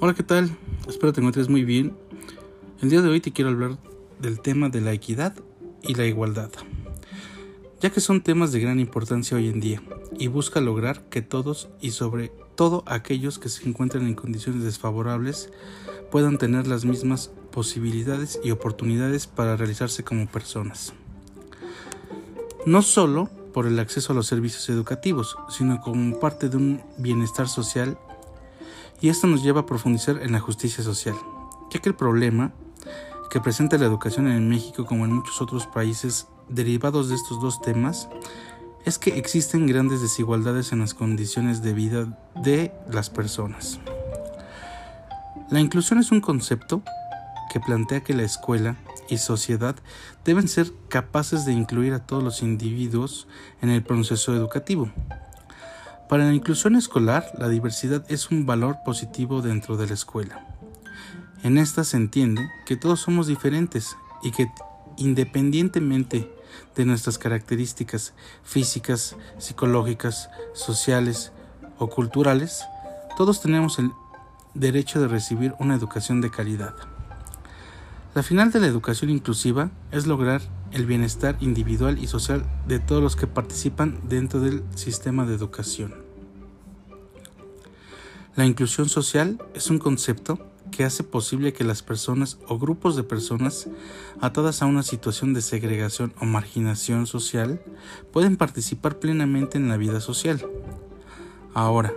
[0.00, 0.56] Hola, ¿qué tal?
[0.86, 1.96] Espero te encuentres muy bien.
[2.80, 3.78] El día de hoy te quiero hablar
[4.20, 5.34] del tema de la equidad
[5.82, 6.50] y la igualdad,
[7.80, 9.82] ya que son temas de gran importancia hoy en día
[10.16, 15.50] y busca lograr que todos y sobre todo aquellos que se encuentran en condiciones desfavorables
[16.12, 20.94] puedan tener las mismas posibilidades y oportunidades para realizarse como personas.
[22.66, 27.48] No solo por el acceso a los servicios educativos, sino como parte de un bienestar
[27.48, 27.98] social
[29.00, 31.14] y esto nos lleva a profundizar en la justicia social,
[31.70, 32.52] ya que el problema
[33.30, 37.60] que presenta la educación en México como en muchos otros países derivados de estos dos
[37.60, 38.08] temas
[38.84, 43.80] es que existen grandes desigualdades en las condiciones de vida de las personas.
[45.50, 46.82] La inclusión es un concepto
[47.52, 48.76] que plantea que la escuela
[49.08, 49.76] y sociedad
[50.24, 53.26] deben ser capaces de incluir a todos los individuos
[53.62, 54.90] en el proceso educativo,
[56.08, 60.46] para la inclusión escolar, la diversidad es un valor positivo dentro de la escuela.
[61.42, 64.50] En esta se entiende que todos somos diferentes y que
[64.96, 66.32] independientemente
[66.74, 71.32] de nuestras características físicas, psicológicas, sociales
[71.78, 72.64] o culturales,
[73.16, 73.92] todos tenemos el
[74.54, 76.74] derecho de recibir una educación de calidad.
[78.14, 80.40] La final de la educación inclusiva es lograr
[80.72, 85.94] el bienestar individual y social de todos los que participan dentro del sistema de educación.
[88.34, 90.38] La inclusión social es un concepto
[90.70, 93.68] que hace posible que las personas o grupos de personas
[94.20, 97.60] atadas a una situación de segregación o marginación social
[98.12, 100.46] pueden participar plenamente en la vida social.
[101.52, 101.92] Ahora,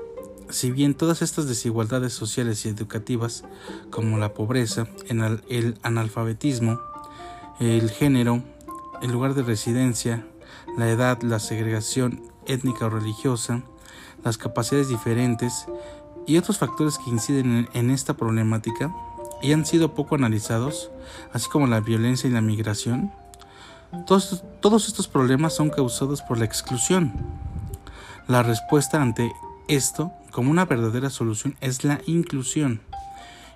[0.52, 3.44] si bien todas estas desigualdades sociales y educativas,
[3.90, 6.80] como la pobreza, el analfabetismo,
[7.60, 8.44] el género,
[9.02, 10.26] el lugar de residencia,
[10.78, 13.64] la edad, la segregación étnica o religiosa,
[14.24, 15.66] las capacidades diferentes
[16.28, 18.94] y otros factores que inciden en esta problemática
[19.42, 20.92] y han sido poco analizados,
[21.34, 23.11] así como la violencia y la migración,
[24.06, 27.11] todos, estos problemas son causados por la exclusión.
[28.28, 29.34] La respuesta ante
[29.67, 32.81] esto, como una verdadera solución, es la inclusión,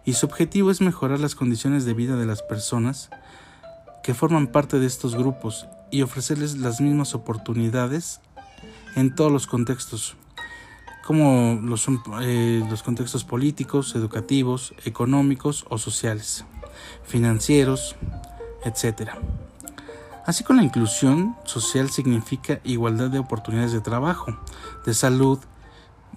[0.05, 3.09] y su objetivo es mejorar las condiciones de vida de las personas
[4.03, 8.21] que forman parte de estos grupos y ofrecerles las mismas oportunidades
[8.95, 10.15] en todos los contextos,
[11.03, 11.87] como los,
[12.21, 16.45] eh, los contextos políticos, educativos, económicos o sociales,
[17.03, 17.95] financieros,
[18.63, 19.11] etc.
[20.25, 24.37] Así con la inclusión social significa igualdad de oportunidades de trabajo,
[24.85, 25.39] de salud,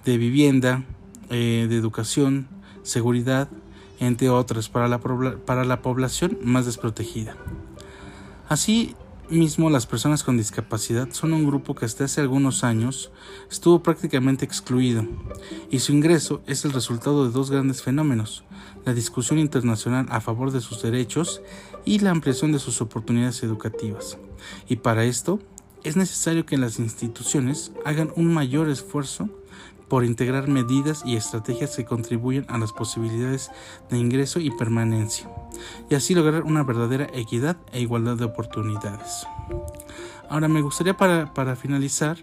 [0.05, 0.83] de vivienda,
[1.29, 2.47] eh, de educación,
[2.83, 3.49] seguridad,
[3.99, 7.35] entre otras, para la, para la población más desprotegida.
[8.47, 8.95] Así
[9.29, 13.11] mismo, las personas con discapacidad son un grupo que hasta hace algunos años
[13.51, 15.05] estuvo prácticamente excluido,
[15.69, 18.43] y su ingreso es el resultado de dos grandes fenómenos,
[18.85, 21.41] la discusión internacional a favor de sus derechos
[21.85, 24.17] y la ampliación de sus oportunidades educativas.
[24.67, 25.39] Y para esto,
[25.83, 29.29] es necesario que las instituciones hagan un mayor esfuerzo
[29.89, 33.51] por integrar medidas y estrategias que contribuyan a las posibilidades
[33.89, 35.29] de ingreso y permanencia,
[35.89, 39.25] y así lograr una verdadera equidad e igualdad de oportunidades.
[40.29, 42.17] Ahora me gustaría para, finalizar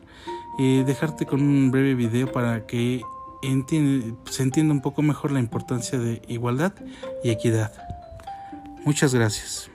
[0.58, 3.02] eh, dejarte con un breve video para que
[3.42, 6.72] se entienda un poco mejor la importancia de igualdad
[7.22, 7.72] y equidad.
[8.84, 9.70] Muchas gracias.